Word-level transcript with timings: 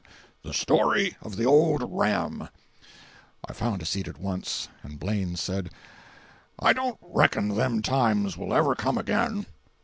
384.jpg 0.01 0.09
(53K) 0.09 0.09
THE 0.43 0.53
STORY 0.55 1.15
OF 1.21 1.35
THE 1.35 1.45
OLD 1.45 1.83
RAM. 1.89 2.49
I 3.47 3.53
found 3.53 3.83
a 3.83 3.85
seat 3.85 4.07
at 4.07 4.19
once, 4.19 4.67
and 4.81 4.97
Blaine 4.99 5.35
said: 5.35 5.69
'I 6.57 6.73
don't 6.73 6.99
reckon 7.03 7.49
them 7.49 7.83
times 7.83 8.35
will 8.35 8.51
ever 8.51 8.73
come 8.73 8.97
again. 8.97 9.45